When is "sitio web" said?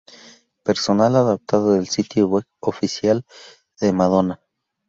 1.87-2.43